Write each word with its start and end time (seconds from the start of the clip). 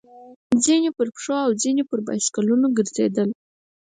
ځينې 0.63 0.89
به 0.91 0.95
په 1.07 1.11
پښو 1.15 1.35
او 1.45 1.51
ځينې 1.61 1.83
پر 1.89 1.99
بایسکلونو 2.07 2.67
ګرځېدل. 2.77 3.29